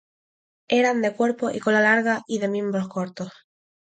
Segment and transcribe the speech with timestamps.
[0.67, 3.31] Eran de cuerpo y cola larga y de miembros cortos.